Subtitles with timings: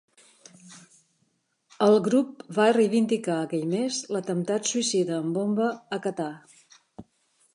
[1.87, 6.31] El grup va reivindicar aquell mes l'atemptat suïcida amb bomba a Qatar.